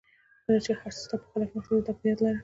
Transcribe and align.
کله 0.45 0.59
چې 0.65 0.71
هر 0.79 0.91
څه 0.97 1.01
ستا 1.03 1.15
په 1.21 1.27
خلاف 1.31 1.49
مخته 1.55 1.73
ځي 1.75 1.81
دا 1.87 1.93
په 1.99 2.03
یاد 2.09 2.19
لره. 2.23 2.39